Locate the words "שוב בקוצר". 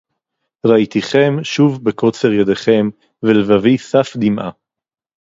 1.43-2.31